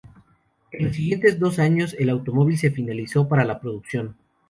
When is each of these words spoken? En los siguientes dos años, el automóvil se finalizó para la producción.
En 0.71 0.85
los 0.87 0.95
siguientes 0.95 1.37
dos 1.39 1.59
años, 1.59 1.95
el 1.99 2.09
automóvil 2.09 2.57
se 2.57 2.71
finalizó 2.71 3.27
para 3.27 3.45
la 3.45 3.59
producción. 3.59 4.15